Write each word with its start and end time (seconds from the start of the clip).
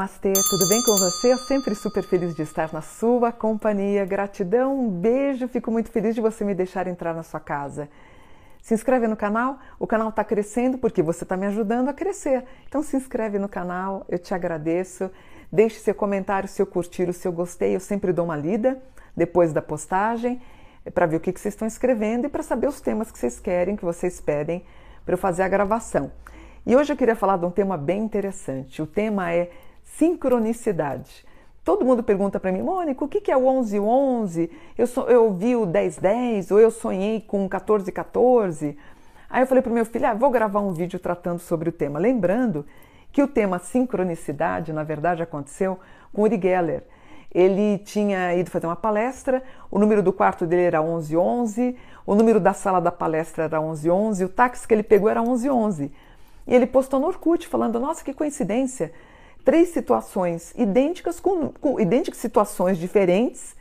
Namastê, 0.00 0.32
tudo 0.48 0.66
bem 0.66 0.82
com 0.82 0.96
você? 0.96 1.36
Sempre 1.36 1.74
super 1.74 2.02
feliz 2.02 2.34
de 2.34 2.40
estar 2.40 2.72
na 2.72 2.80
sua 2.80 3.30
companhia. 3.30 4.02
Gratidão, 4.06 4.86
um 4.86 4.88
beijo, 4.88 5.46
fico 5.46 5.70
muito 5.70 5.90
feliz 5.90 6.14
de 6.14 6.22
você 6.22 6.42
me 6.42 6.54
deixar 6.54 6.86
entrar 6.86 7.12
na 7.12 7.22
sua 7.22 7.38
casa. 7.38 7.86
Se 8.62 8.72
inscreve 8.72 9.06
no 9.06 9.14
canal, 9.14 9.58
o 9.78 9.86
canal 9.86 10.08
está 10.08 10.24
crescendo 10.24 10.78
porque 10.78 11.02
você 11.02 11.22
está 11.22 11.36
me 11.36 11.44
ajudando 11.44 11.90
a 11.90 11.92
crescer. 11.92 12.44
Então 12.66 12.82
se 12.82 12.96
inscreve 12.96 13.38
no 13.38 13.46
canal, 13.46 14.06
eu 14.08 14.18
te 14.18 14.32
agradeço. 14.32 15.10
Deixe 15.52 15.78
seu 15.80 15.94
comentário, 15.94 16.48
seu 16.48 16.64
curtir, 16.64 17.06
o 17.06 17.12
seu 17.12 17.30
gostei, 17.30 17.76
eu 17.76 17.80
sempre 17.80 18.10
dou 18.10 18.24
uma 18.24 18.36
lida 18.36 18.82
depois 19.14 19.52
da 19.52 19.60
postagem 19.60 20.40
para 20.94 21.04
ver 21.04 21.16
o 21.16 21.20
que, 21.20 21.30
que 21.30 21.38
vocês 21.38 21.52
estão 21.52 21.68
escrevendo 21.68 22.24
e 22.24 22.30
para 22.30 22.42
saber 22.42 22.68
os 22.68 22.80
temas 22.80 23.12
que 23.12 23.18
vocês 23.18 23.38
querem, 23.38 23.76
que 23.76 23.84
vocês 23.84 24.18
pedem 24.18 24.64
para 25.04 25.12
eu 25.12 25.18
fazer 25.18 25.42
a 25.42 25.48
gravação. 25.48 26.10
E 26.66 26.74
hoje 26.74 26.90
eu 26.90 26.96
queria 26.96 27.16
falar 27.16 27.36
de 27.36 27.44
um 27.44 27.50
tema 27.50 27.76
bem 27.76 28.02
interessante. 28.02 28.80
O 28.80 28.86
tema 28.86 29.30
é 29.30 29.50
sincronicidade. 29.96 31.24
Todo 31.64 31.84
mundo 31.84 32.02
pergunta 32.02 32.40
para 32.40 32.50
mim, 32.50 32.62
Mônica, 32.62 33.04
o 33.04 33.08
que 33.08 33.30
é 33.30 33.36
o 33.36 33.40
1111? 33.40 34.50
Eu, 34.76 34.86
so, 34.86 35.02
eu 35.02 35.32
vi 35.32 35.54
o 35.54 35.66
1010 35.66 36.50
ou 36.50 36.58
eu 36.58 36.70
sonhei 36.70 37.20
com 37.20 37.40
1414? 37.40 38.76
Aí 39.28 39.42
eu 39.42 39.46
falei 39.46 39.62
para 39.62 39.70
o 39.70 39.74
meu 39.74 39.84
filho, 39.84 40.06
ah, 40.06 40.14
vou 40.14 40.30
gravar 40.30 40.60
um 40.60 40.72
vídeo 40.72 40.98
tratando 40.98 41.38
sobre 41.38 41.68
o 41.68 41.72
tema. 41.72 41.98
Lembrando 41.98 42.64
que 43.12 43.22
o 43.22 43.28
tema 43.28 43.58
sincronicidade, 43.58 44.72
na 44.72 44.82
verdade, 44.82 45.22
aconteceu 45.22 45.78
com 46.12 46.22
Uri 46.22 46.40
Geller. 46.40 46.82
Ele 47.32 47.78
tinha 47.78 48.34
ido 48.34 48.50
fazer 48.50 48.66
uma 48.66 48.74
palestra, 48.74 49.42
o 49.70 49.78
número 49.78 50.02
do 50.02 50.12
quarto 50.12 50.46
dele 50.46 50.62
era 50.62 50.82
1111, 50.82 51.76
o 52.04 52.14
número 52.14 52.40
da 52.40 52.52
sala 52.52 52.80
da 52.80 52.90
palestra 52.90 53.44
era 53.44 53.60
1111, 53.60 54.24
o 54.24 54.28
táxi 54.28 54.66
que 54.66 54.74
ele 54.74 54.82
pegou 54.82 55.08
era 55.08 55.20
1111. 55.20 55.92
E 56.46 56.54
ele 56.54 56.66
postou 56.66 56.98
no 56.98 57.06
Orkut 57.06 57.46
falando: 57.46 57.78
Nossa, 57.78 58.04
que 58.04 58.12
coincidência! 58.12 58.92
Três 59.50 59.70
situações 59.70 60.54
idênticas, 60.56 61.18
com, 61.18 61.48
com 61.48 61.80
idênticas 61.80 62.20
situações 62.20 62.78
diferentes, 62.78 63.56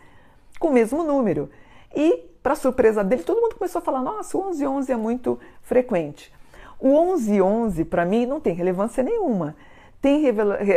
com 0.60 0.68
o 0.68 0.72
mesmo 0.72 1.02
número. 1.02 1.50
E, 1.96 2.30
para 2.44 2.54
surpresa 2.54 3.04
dele, 3.04 3.24
todo 3.24 3.42
mundo 3.42 3.56
começou 3.56 3.80
a 3.80 3.82
falar: 3.82 4.04
Nossa, 4.04 4.38
o 4.38 4.42
1111 4.52 4.92
é 4.92 4.96
muito 4.96 5.40
frequente. 5.64 6.32
O 6.80 6.90
1111, 6.90 7.86
para 7.86 8.06
mim, 8.06 8.28
não 8.28 8.40
tem 8.40 8.54
relevância 8.54 9.02
nenhuma. 9.02 9.56
Tem 10.00 10.24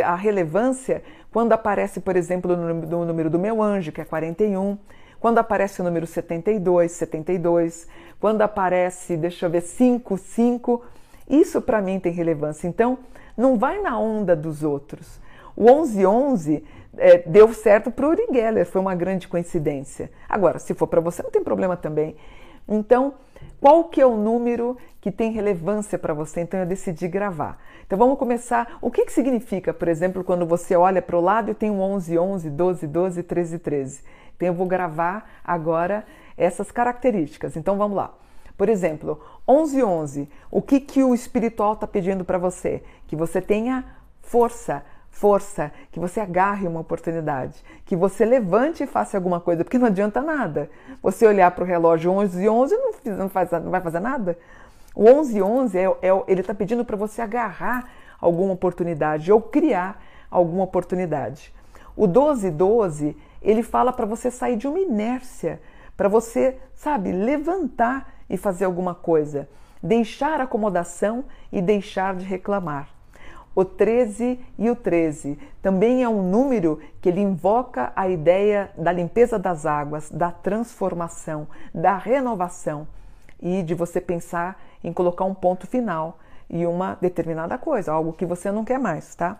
a 0.03 0.15
relevância 0.15 1.03
quando 1.31 1.53
aparece, 1.53 1.99
por 1.99 2.15
exemplo, 2.15 2.57
no 2.57 3.05
número 3.05 3.29
do 3.29 3.37
meu 3.37 3.61
anjo, 3.61 3.91
que 3.91 4.01
é 4.01 4.05
41, 4.05 4.79
quando 5.19 5.37
aparece 5.37 5.79
o 5.79 5.83
número 5.83 6.07
72, 6.07 6.91
72, 6.91 7.87
quando 8.19 8.41
aparece, 8.41 9.15
deixa 9.15 9.45
eu 9.45 9.51
ver, 9.51 9.61
5, 9.61 10.17
5 10.17 10.83
isso 11.29 11.61
para 11.61 11.81
mim 11.81 11.99
tem 11.99 12.11
relevância. 12.11 12.67
Então, 12.67 12.97
não 13.37 13.57
vai 13.57 13.81
na 13.81 13.97
onda 13.97 14.35
dos 14.35 14.63
outros. 14.63 15.19
O 15.55 15.63
1111 15.63 16.63
é, 16.97 17.17
deu 17.19 17.53
certo 17.53 17.91
para 17.91 18.05
o 18.05 18.09
Uri 18.09 18.27
Geller, 18.31 18.65
foi 18.65 18.81
uma 18.81 18.95
grande 18.95 19.27
coincidência. 19.27 20.11
Agora, 20.27 20.59
se 20.59 20.73
for 20.73 20.87
para 20.87 21.01
você, 21.01 21.23
não 21.23 21.31
tem 21.31 21.43
problema 21.43 21.75
também. 21.75 22.15
Então, 22.67 23.13
qual 23.59 23.85
que 23.85 24.01
é 24.01 24.05
o 24.05 24.15
número 24.15 24.77
que 25.01 25.11
tem 25.11 25.31
relevância 25.31 25.97
para 25.97 26.13
você? 26.13 26.41
Então, 26.41 26.59
eu 26.59 26.65
decidi 26.65 27.07
gravar. 27.07 27.59
Então, 27.85 27.97
vamos 27.97 28.17
começar. 28.17 28.77
O 28.81 28.89
que, 28.91 29.05
que 29.05 29.11
significa, 29.11 29.73
por 29.73 29.87
exemplo, 29.87 30.23
quando 30.23 30.45
você 30.45 30.75
olha 30.75 31.01
para 31.01 31.17
o 31.17 31.21
lado 31.21 31.51
e 31.51 31.53
tem 31.53 31.69
um 31.69 31.81
11, 31.81 32.17
11, 32.17 32.49
12, 32.49 32.87
12, 32.87 33.23
13, 33.23 33.59
13? 33.59 34.03
Então, 34.35 34.47
eu 34.47 34.53
vou 34.53 34.67
gravar 34.67 35.29
agora 35.43 36.05
essas 36.37 36.71
características. 36.71 37.55
Então, 37.57 37.77
vamos 37.77 37.97
lá. 37.97 38.13
Por 38.57 38.69
exemplo, 38.69 39.19
1111, 39.47 40.29
o 40.51 40.61
que, 40.61 40.79
que 40.79 41.03
o 41.03 41.13
espiritual 41.13 41.73
está 41.73 41.87
pedindo 41.87 42.23
para 42.23 42.37
você? 42.37 42.83
Que 43.07 43.15
você 43.15 43.41
tenha 43.41 43.85
força, 44.21 44.83
força, 45.09 45.71
que 45.91 45.99
você 45.99 46.19
agarre 46.19 46.67
uma 46.67 46.79
oportunidade, 46.79 47.63
que 47.85 47.95
você 47.95 48.25
levante 48.25 48.83
e 48.83 48.87
faça 48.87 49.17
alguma 49.17 49.39
coisa, 49.39 49.63
porque 49.63 49.77
não 49.77 49.87
adianta 49.87 50.21
nada. 50.21 50.69
Você 51.01 51.25
olhar 51.25 51.51
para 51.51 51.63
o 51.63 51.67
relógio 51.67 52.11
1111 52.11 52.75
não, 52.75 53.17
não, 53.17 53.29
faz, 53.29 53.51
não 53.51 53.71
vai 53.71 53.81
fazer 53.81 53.99
nada. 53.99 54.37
O 54.95 55.03
1111 55.03 55.77
é, 55.77 55.83
é, 55.83 56.23
ele 56.27 56.41
está 56.41 56.53
pedindo 56.53 56.85
para 56.85 56.95
você 56.95 57.21
agarrar 57.21 57.89
alguma 58.19 58.53
oportunidade 58.53 59.31
ou 59.31 59.41
criar 59.41 60.01
alguma 60.29 60.63
oportunidade. 60.63 61.53
O 61.95 62.07
1212 62.07 63.15
ele 63.41 63.61
fala 63.61 63.91
para 63.91 64.05
você 64.05 64.31
sair 64.31 64.55
de 64.55 64.67
uma 64.67 64.79
inércia, 64.79 65.61
para 65.95 66.09
você, 66.09 66.57
sabe, 66.75 67.11
levantar 67.11 68.13
e 68.29 68.37
fazer 68.37 68.65
alguma 68.65 68.95
coisa, 68.95 69.47
deixar 69.81 70.41
acomodação 70.41 71.25
e 71.51 71.61
deixar 71.61 72.15
de 72.15 72.25
reclamar. 72.25 72.89
O 73.55 73.63
13 73.63 74.39
e 74.57 74.69
o 74.69 74.75
13 74.75 75.37
também 75.61 76.03
é 76.03 76.09
um 76.09 76.27
número 76.27 76.79
que 76.99 77.09
ele 77.09 77.21
invoca 77.21 77.93
a 77.95 78.09
ideia 78.09 78.71
da 78.75 78.91
limpeza 78.91 79.37
das 79.37 79.65
águas, 79.65 80.09
da 80.09 80.31
transformação, 80.31 81.47
da 81.71 81.95
renovação 81.95 82.87
e 83.39 83.61
de 83.61 83.75
você 83.75 84.01
pensar 84.01 84.59
em 84.83 84.91
colocar 84.91 85.25
um 85.25 85.35
ponto 85.35 85.67
final 85.67 86.17
e 86.49 86.65
uma 86.65 86.97
determinada 86.99 87.57
coisa, 87.57 87.91
algo 87.91 88.13
que 88.13 88.25
você 88.25 88.51
não 88.51 88.65
quer 88.65 88.79
mais, 88.79 89.13
tá? 89.13 89.37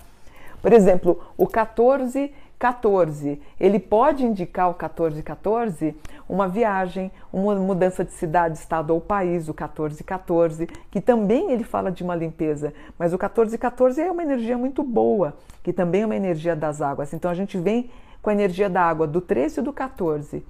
Por 0.62 0.72
exemplo, 0.72 1.20
o 1.36 1.48
14 1.48 2.32
14. 2.64 3.42
Ele 3.60 3.78
pode 3.78 4.26
indicar 4.26 4.68
o 4.68 4.72
1414 4.72 5.94
uma 6.30 6.48
viagem, 6.48 7.12
uma 7.32 7.56
mudança 7.56 8.06
de 8.06 8.14
cidade, 8.14 8.58
estado 8.58 8.94
ou 8.94 9.02
país, 9.02 9.50
o 9.50 9.52
1414, 9.52 10.68
que 10.90 11.02
também 11.02 11.52
ele 11.52 11.66
fala 11.66 11.92
de 11.92 12.02
uma 12.04 12.16
limpeza, 12.16 12.74
mas 12.98 13.12
o 13.12 13.18
1414 13.18 14.00
é 14.00 14.10
uma 14.10 14.24
energia 14.24 14.58
muito 14.58 14.82
boa, 14.82 15.36
que 15.62 15.74
também 15.74 16.04
é 16.04 16.06
uma 16.06 16.16
energia 16.16 16.56
das 16.56 16.82
águas. 16.82 17.14
Então 17.14 17.30
a 17.30 17.34
gente 17.34 17.58
vem 17.58 17.90
com 18.22 18.30
a 18.30 18.34
energia 18.34 18.70
da 18.70 18.82
água 18.82 19.06
do 19.06 19.20
13 19.20 19.60
e 19.60 19.64
do 19.64 19.74
14. 19.74 20.46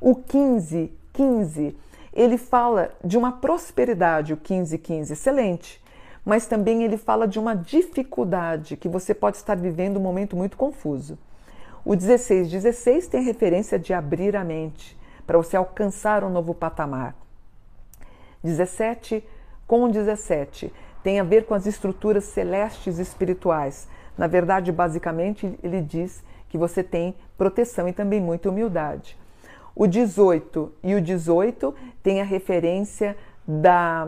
O 0.00 0.14
15, 0.14 0.90
15, 1.12 1.76
ele 2.14 2.38
fala 2.38 2.92
de 3.04 3.18
uma 3.18 3.30
prosperidade, 3.30 4.32
o 4.32 4.38
15, 4.38 4.78
15, 4.78 5.12
excelente 5.12 5.82
mas 6.24 6.46
também 6.46 6.84
ele 6.84 6.96
fala 6.96 7.26
de 7.26 7.36
uma 7.36 7.52
dificuldade 7.52 8.76
que 8.76 8.88
você 8.88 9.12
pode 9.12 9.38
estar 9.38 9.56
vivendo 9.56 9.96
um 9.96 10.00
momento 10.00 10.36
muito 10.36 10.56
confuso. 10.56 11.18
O 11.84 11.96
1616 11.96 13.08
tem 13.08 13.24
referência 13.24 13.76
de 13.76 13.92
abrir 13.92 14.36
a 14.36 14.44
mente 14.44 14.96
para 15.26 15.36
você 15.36 15.56
alcançar 15.56 16.22
um 16.22 16.30
novo 16.30 16.54
patamar. 16.54 17.14
17 18.42 19.24
com 19.66 19.88
17 19.88 20.72
tem 21.02 21.18
a 21.18 21.24
ver 21.24 21.44
com 21.44 21.54
as 21.54 21.66
estruturas 21.66 22.24
celestes 22.24 22.98
espirituais. 22.98 23.88
Na 24.16 24.28
verdade, 24.28 24.70
basicamente, 24.70 25.58
ele 25.62 25.80
diz 25.80 26.22
que 26.48 26.56
você 26.56 26.84
tem 26.84 27.16
proteção 27.36 27.88
e 27.88 27.92
também 27.92 28.20
muita 28.20 28.48
humildade. 28.48 29.18
O 29.74 29.86
18 29.86 30.72
e 30.84 30.94
o 30.94 31.00
18 31.00 31.74
tem 32.02 32.20
a 32.20 32.24
referência 32.24 33.16
da, 33.46 34.06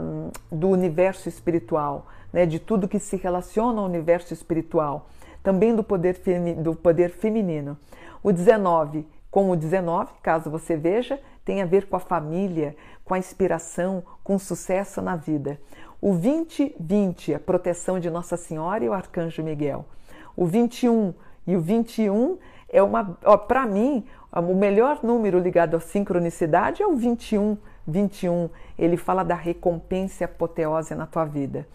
do 0.53 0.69
universo 0.69 1.29
espiritual, 1.29 2.07
né, 2.33 2.47
de 2.47 2.61
tudo 2.61 2.87
que 2.87 3.01
se 3.01 3.17
relaciona 3.17 3.81
ao 3.81 3.87
universo 3.87 4.33
espiritual 4.33 5.09
também 5.45 5.77
do 5.77 5.85
poder, 5.85 6.17
do 6.61 6.75
poder 6.75 7.11
feminino. 7.11 7.77
O 8.23 8.33
19, 8.33 9.07
com 9.31 9.51
o 9.51 9.57
19, 9.57 10.11
caso 10.23 10.51
você 10.51 10.75
veja, 10.75 11.21
tem 11.45 11.61
a 11.61 11.67
ver 11.67 11.87
com 11.87 11.97
a 11.97 12.01
família, 12.01 12.75
com 13.05 13.13
a 13.13 13.19
inspiração, 13.19 14.03
com 14.25 14.37
o 14.37 14.39
sucesso 14.39 15.03
na 15.03 15.15
vida. 15.15 15.61
O 16.01 16.15
20, 16.15 16.75
20, 16.81 17.35
a 17.35 17.39
proteção 17.39 18.01
de 18.01 18.09
Nossa 18.09 18.39
Senhora 18.39 18.83
e 18.83 18.89
o 18.89 18.95
Arcanjo 18.95 19.43
Miguel. 19.43 19.85
O 20.35 20.47
21 20.47 21.13
e 21.47 21.55
o 21.55 21.61
21 21.61 22.39
é 22.71 22.83
uma, 22.83 23.05
para 23.37 23.67
mim, 23.67 24.05
o 24.33 24.55
melhor 24.55 25.01
número 25.03 25.39
ligado 25.39 25.77
à 25.77 25.81
sincronicidade 25.81 26.83
é 26.83 26.87
o 26.87 26.97
21, 26.97 27.59
21. 27.87 28.49
Ele 28.79 28.97
fala 28.97 29.23
da 29.23 29.35
recompensa 29.35 30.25
apoteose 30.25 30.95
na 30.95 31.07
tua 31.07 31.27
vida. 31.27 31.69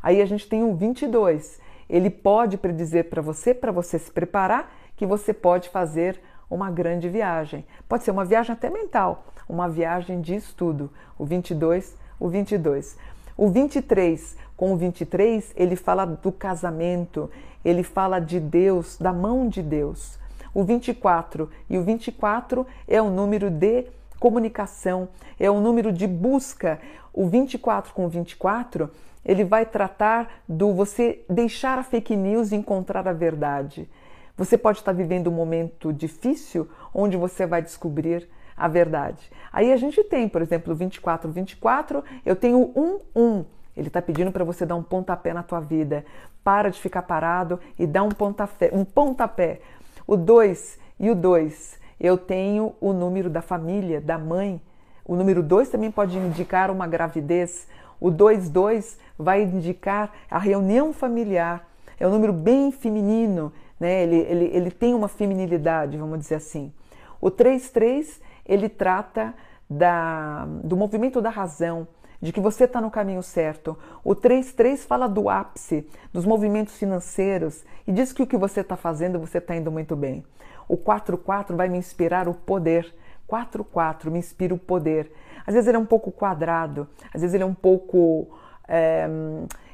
Aí 0.00 0.22
a 0.22 0.26
gente 0.26 0.48
tem 0.48 0.62
o 0.62 0.74
22, 0.76 1.60
ele 1.88 2.10
pode 2.10 2.56
predizer 2.56 3.08
para 3.08 3.22
você, 3.22 3.54
para 3.54 3.72
você 3.72 3.98
se 3.98 4.10
preparar, 4.10 4.74
que 4.96 5.06
você 5.06 5.32
pode 5.32 5.68
fazer 5.68 6.20
uma 6.50 6.70
grande 6.70 7.08
viagem. 7.08 7.64
Pode 7.88 8.04
ser 8.04 8.10
uma 8.10 8.24
viagem 8.24 8.52
até 8.52 8.70
mental, 8.70 9.26
uma 9.48 9.68
viagem 9.68 10.20
de 10.20 10.34
estudo. 10.34 10.90
O 11.18 11.24
22, 11.24 11.96
o 12.18 12.28
22. 12.28 12.96
O 13.36 13.48
23, 13.48 14.36
com 14.56 14.72
o 14.72 14.76
23, 14.76 15.52
ele 15.54 15.76
fala 15.76 16.06
do 16.06 16.32
casamento, 16.32 17.30
ele 17.64 17.82
fala 17.82 18.18
de 18.18 18.40
Deus, 18.40 18.96
da 18.96 19.12
mão 19.12 19.48
de 19.48 19.62
Deus. 19.62 20.18
O 20.54 20.64
24 20.64 21.50
e 21.68 21.76
o 21.76 21.82
24 21.82 22.66
é 22.88 23.02
o 23.02 23.10
número 23.10 23.50
de 23.50 23.84
comunicação, 24.18 25.08
é 25.38 25.50
o 25.50 25.60
número 25.60 25.92
de 25.92 26.06
busca. 26.06 26.80
O 27.12 27.26
24 27.26 27.92
com 27.94 28.06
o 28.06 28.08
24 28.08 28.90
ele 29.26 29.44
vai 29.44 29.66
tratar 29.66 30.40
do 30.48 30.72
você 30.72 31.24
deixar 31.28 31.80
a 31.80 31.82
fake 31.82 32.14
news 32.14 32.52
e 32.52 32.56
encontrar 32.56 33.08
a 33.08 33.12
verdade. 33.12 33.88
Você 34.36 34.56
pode 34.56 34.78
estar 34.78 34.92
vivendo 34.92 35.28
um 35.28 35.32
momento 35.32 35.92
difícil 35.92 36.68
onde 36.94 37.16
você 37.16 37.44
vai 37.44 37.60
descobrir 37.60 38.28
a 38.56 38.68
verdade. 38.68 39.30
Aí 39.52 39.72
a 39.72 39.76
gente 39.76 40.02
tem, 40.04 40.28
por 40.28 40.40
exemplo, 40.40 40.74
24, 40.74 41.30
24, 41.30 42.04
eu 42.24 42.36
tenho 42.36 42.70
1, 42.76 43.00
1. 43.16 43.44
Ele 43.76 43.88
está 43.88 44.00
pedindo 44.00 44.30
para 44.30 44.44
você 44.44 44.64
dar 44.64 44.76
um 44.76 44.82
pontapé 44.82 45.34
na 45.34 45.42
tua 45.42 45.60
vida. 45.60 46.04
Para 46.44 46.70
de 46.70 46.80
ficar 46.80 47.02
parado 47.02 47.58
e 47.78 47.86
dá 47.86 48.02
um 48.02 48.10
pontapé. 48.10 48.70
Um 48.72 48.84
pontapé. 48.84 49.60
O 50.06 50.16
2 50.16 50.78
e 51.00 51.10
o 51.10 51.14
2, 51.14 51.80
eu 51.98 52.18
tenho 52.18 52.74
o 52.80 52.92
número 52.92 53.30
da 53.30 53.42
família, 53.42 54.00
da 54.00 54.18
mãe. 54.18 54.60
O 55.04 55.14
número 55.14 55.42
2 55.42 55.68
também 55.68 55.90
pode 55.90 56.16
indicar 56.16 56.70
uma 56.70 56.86
gravidez. 56.86 57.66
O 58.00 58.10
22 58.10 58.98
vai 59.18 59.42
indicar 59.42 60.12
a 60.30 60.38
reunião 60.38 60.92
familiar. 60.92 61.68
É 61.98 62.06
um 62.06 62.10
número 62.10 62.32
bem 62.32 62.70
feminino, 62.70 63.52
né? 63.80 64.02
ele, 64.02 64.16
ele, 64.16 64.44
ele 64.52 64.70
tem 64.70 64.94
uma 64.94 65.08
feminilidade, 65.08 65.96
vamos 65.96 66.18
dizer 66.18 66.34
assim. 66.34 66.72
O 67.20 67.30
33 67.30 68.20
ele 68.44 68.68
trata 68.68 69.34
da, 69.68 70.46
do 70.62 70.76
movimento 70.76 71.20
da 71.20 71.30
razão, 71.30 71.88
de 72.20 72.32
que 72.32 72.40
você 72.40 72.64
está 72.64 72.80
no 72.80 72.90
caminho 72.90 73.22
certo. 73.22 73.76
O 74.04 74.14
3.3 74.14 74.78
fala 74.78 75.08
do 75.08 75.28
ápice, 75.28 75.86
dos 76.12 76.24
movimentos 76.24 76.76
financeiros 76.76 77.64
e 77.86 77.92
diz 77.92 78.12
que 78.12 78.22
o 78.22 78.26
que 78.26 78.36
você 78.36 78.60
está 78.60 78.76
fazendo 78.76 79.18
você 79.18 79.38
está 79.38 79.56
indo 79.56 79.70
muito 79.70 79.96
bem. 79.96 80.24
O 80.68 80.76
4.4 80.76 81.54
vai 81.54 81.68
me 81.68 81.78
inspirar 81.78 82.28
o 82.28 82.34
poder. 82.34 82.94
4.4 83.28 84.10
me 84.10 84.18
inspira 84.18 84.54
o 84.54 84.58
poder. 84.58 85.12
Às 85.46 85.54
vezes 85.54 85.68
ele 85.68 85.76
é 85.76 85.80
um 85.80 85.86
pouco 85.86 86.10
quadrado, 86.10 86.88
às 87.12 87.20
vezes 87.20 87.34
ele 87.34 87.42
é 87.42 87.46
um 87.46 87.54
pouco. 87.54 88.28
É, 88.68 89.06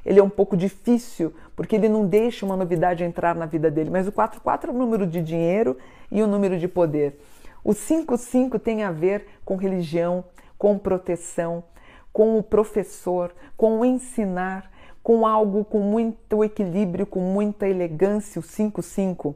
ele 0.05 0.19
é 0.19 0.23
um 0.23 0.29
pouco 0.29 0.57
difícil, 0.57 1.33
porque 1.55 1.77
ele 1.77 1.89
não 1.89 2.05
deixa 2.05 2.45
uma 2.45 2.57
novidade 2.57 3.05
entrar 3.05 3.35
na 3.35 3.47
vida 3.47 3.71
dele. 3.71 3.89
Mas 3.89 4.09
o 4.09 4.13
4.4 4.13 4.69
é 4.69 4.71
o 4.71 4.75
número 4.75 5.07
de 5.07 5.23
dinheiro 5.23 5.79
e 6.11 6.23
o 6.23 6.27
número 6.27 6.59
de 6.59 6.67
poder. 6.67 7.21
O 7.65 7.73
55 7.73 8.59
tem 8.59 8.83
a 8.83 8.91
ver 8.91 9.27
com 9.45 9.55
religião, 9.55 10.25
com 10.59 10.77
proteção, 10.77 11.63
com 12.13 12.37
o 12.37 12.43
professor, 12.43 13.33
com 13.57 13.79
o 13.79 13.85
ensinar, 13.85 14.71
com 15.03 15.25
algo 15.27 15.65
com 15.65 15.79
muito 15.79 16.43
equilíbrio, 16.43 17.07
com 17.07 17.21
muita 17.21 17.69
elegância, 17.69 18.41
o 18.41 18.43
55. 18.43 19.35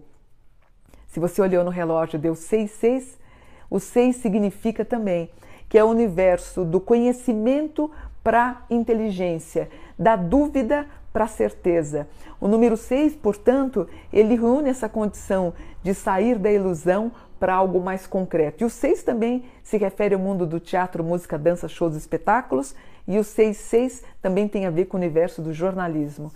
Se 1.16 1.20
você 1.20 1.40
olhou 1.40 1.64
no 1.64 1.70
relógio, 1.70 2.18
deu 2.18 2.34
66, 2.34 3.18
o 3.70 3.80
6 3.80 4.16
significa 4.16 4.84
também 4.84 5.30
que 5.66 5.78
é 5.78 5.82
o 5.82 5.88
universo 5.88 6.62
do 6.62 6.78
conhecimento 6.78 7.90
para 8.22 8.66
inteligência, 8.68 9.70
da 9.98 10.14
dúvida 10.14 10.84
para 11.14 11.26
certeza. 11.26 12.06
O 12.38 12.46
número 12.46 12.76
6, 12.76 13.14
portanto, 13.14 13.88
ele 14.12 14.34
reúne 14.34 14.68
essa 14.68 14.90
condição 14.90 15.54
de 15.82 15.94
sair 15.94 16.38
da 16.38 16.52
ilusão 16.52 17.10
para 17.40 17.54
algo 17.54 17.80
mais 17.80 18.06
concreto. 18.06 18.62
E 18.62 18.66
o 18.66 18.68
6 18.68 19.02
também 19.02 19.44
se 19.62 19.78
refere 19.78 20.14
ao 20.14 20.20
mundo 20.20 20.46
do 20.46 20.60
teatro, 20.60 21.02
música, 21.02 21.38
dança, 21.38 21.66
shows 21.66 21.96
espetáculos. 21.96 22.74
E 23.08 23.18
o 23.18 23.24
66 23.24 24.04
também 24.20 24.46
tem 24.48 24.66
a 24.66 24.70
ver 24.70 24.84
com 24.84 24.98
o 24.98 25.00
universo 25.00 25.40
do 25.40 25.54
jornalismo. 25.54 26.30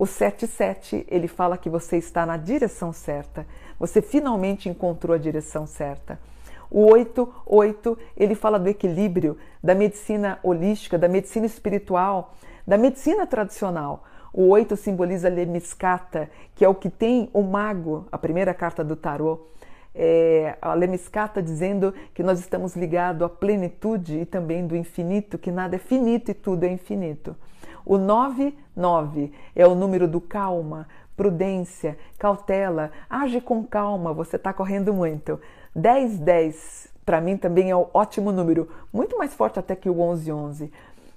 O 0.00 0.06
77, 0.06 1.04
ele 1.10 1.28
fala 1.28 1.58
que 1.58 1.68
você 1.68 1.98
está 1.98 2.24
na 2.24 2.38
direção 2.38 2.90
certa. 2.90 3.46
Você 3.78 4.00
finalmente 4.00 4.66
encontrou 4.66 5.14
a 5.14 5.18
direção 5.18 5.66
certa. 5.66 6.18
O 6.70 6.90
8, 6.90 7.30
8, 7.44 7.98
ele 8.16 8.34
fala 8.34 8.58
do 8.58 8.66
equilíbrio, 8.66 9.36
da 9.62 9.74
medicina 9.74 10.38
holística, 10.42 10.96
da 10.96 11.06
medicina 11.06 11.44
espiritual, 11.44 12.32
da 12.66 12.78
medicina 12.78 13.26
tradicional. 13.26 14.04
O 14.32 14.48
8 14.48 14.74
simboliza 14.74 15.28
a 15.28 15.30
lemniscata, 15.30 16.30
que 16.54 16.64
é 16.64 16.68
o 16.70 16.74
que 16.74 16.88
tem 16.88 17.28
o 17.34 17.42
mago, 17.42 18.06
a 18.10 18.16
primeira 18.16 18.54
carta 18.54 18.82
do 18.82 18.96
tarô 18.96 19.50
é, 19.94 20.56
a 20.60 20.74
Lemiscata 20.74 21.42
dizendo 21.42 21.92
que 22.14 22.22
nós 22.22 22.38
estamos 22.38 22.76
ligados 22.76 23.22
à 23.22 23.28
plenitude 23.28 24.20
e 24.20 24.24
também 24.24 24.66
do 24.66 24.76
infinito, 24.76 25.38
que 25.38 25.50
nada 25.50 25.76
é 25.76 25.78
finito 25.78 26.30
e 26.30 26.34
tudo 26.34 26.64
é 26.64 26.72
infinito. 26.72 27.36
O 27.84 27.98
99 27.98 29.32
é 29.54 29.66
o 29.66 29.74
número 29.74 30.06
do 30.06 30.20
calma, 30.20 30.86
prudência, 31.16 31.98
cautela, 32.18 32.90
age 33.08 33.40
com 33.40 33.64
calma, 33.64 34.12
você 34.12 34.36
está 34.36 34.52
correndo 34.52 34.92
muito. 34.92 35.40
10, 35.74 36.18
10 36.18 36.90
para 37.04 37.20
mim 37.20 37.36
também 37.36 37.70
é 37.70 37.76
um 37.76 37.86
ótimo 37.92 38.30
número, 38.30 38.68
muito 38.92 39.18
mais 39.18 39.34
forte 39.34 39.58
até 39.58 39.74
que 39.74 39.90
o 39.90 40.00
11, 40.00 40.30
11. 40.30 40.72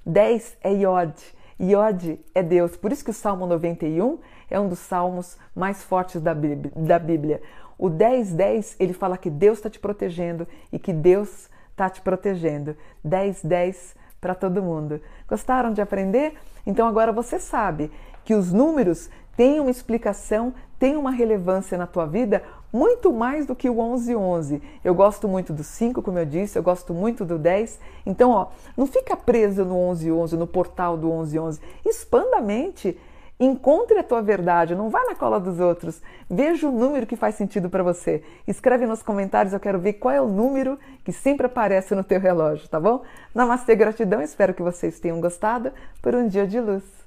10 0.06 0.58
é 0.64 0.72
Yod, 0.72 1.14
Yod 1.62 2.20
é 2.34 2.42
Deus, 2.42 2.76
por 2.76 2.92
isso 2.92 3.04
que 3.04 3.12
o 3.12 3.14
Salmo 3.14 3.46
91 3.46 4.18
é 4.50 4.60
um 4.60 4.68
dos 4.68 4.80
salmos 4.80 5.38
mais 5.56 5.84
fortes 5.84 6.22
da 6.22 6.34
Bíblia. 6.34 7.42
O 7.78 7.90
1010, 7.90 8.76
ele 8.80 8.94
fala 8.94 9.18
que 9.18 9.30
Deus 9.30 9.58
está 9.58 9.70
te 9.70 9.80
protegendo 9.80 10.48
e 10.72 10.80
que 10.80 10.94
Deus 10.94 11.50
está 11.72 11.90
te 11.90 12.02
protegendo. 12.02 12.76
1010 13.04 13.96
para 14.24 14.34
todo 14.34 14.64
mundo. 14.64 15.02
Gostaram 15.28 15.74
de 15.74 15.82
aprender? 15.82 16.34
Então 16.66 16.88
agora 16.88 17.12
você 17.12 17.38
sabe 17.38 17.92
que 18.24 18.34
os 18.34 18.54
números 18.54 19.10
têm 19.36 19.60
uma 19.60 19.70
explicação, 19.70 20.54
têm 20.80 20.96
uma 20.96 21.12
relevância 21.12 21.78
na 21.78 21.86
tua 21.86 22.06
vida 22.06 22.42
muito 22.72 23.12
mais 23.12 23.46
do 23.46 23.54
que 23.54 23.70
o 23.70 23.74
1111. 23.74 24.62
Eu 24.82 24.96
gosto 24.96 25.28
muito 25.28 25.52
do 25.52 25.62
5, 25.62 26.02
como 26.02 26.18
eu 26.18 26.26
disse, 26.26 26.58
eu 26.58 26.64
gosto 26.64 26.94
muito 26.94 27.26
do 27.26 27.38
10. 27.38 27.78
Então, 28.06 28.32
ó, 28.32 28.48
não 28.78 28.88
fica 28.88 29.18
preso 29.18 29.66
no 29.66 29.76
1111, 29.76 30.38
no 30.38 30.48
portal 30.48 30.96
do 30.96 31.08
1111. 31.08 31.60
Expanda 31.86 32.38
a 32.38 32.42
mente 32.42 32.98
Encontre 33.44 34.00
a 34.00 34.04
tua 34.04 34.22
verdade, 34.22 34.74
não 34.74 34.90
vá 34.90 35.04
na 35.04 35.16
cola 35.16 35.38
dos 35.38 35.60
outros. 35.60 36.02
Veja 36.30 36.66
o 36.66 36.72
número 36.72 37.06
que 37.06 37.18
faz 37.18 37.36
sentido 37.36 37.70
para 37.70 37.84
você. 37.84 38.24
Escreve 38.48 38.86
nos 38.86 39.04
comentários, 39.04 39.54
eu 39.54 39.60
quero 39.60 39.80
ver 39.80 39.94
qual 39.94 40.16
é 40.16 40.22
o 40.22 40.30
número 40.30 40.80
que 41.04 41.12
sempre 41.12 41.48
aparece 41.48 41.94
no 41.94 42.06
teu 42.06 42.22
relógio, 42.22 42.70
tá 42.70 42.80
bom? 42.80 43.02
Namastê, 43.36 43.76
gratidão, 43.76 44.22
espero 44.22 44.54
que 44.54 44.62
vocês 44.62 44.98
tenham 44.98 45.20
gostado 45.20 45.74
por 46.02 46.16
um 46.16 46.26
dia 46.26 46.48
de 46.48 46.62
luz. 46.62 47.03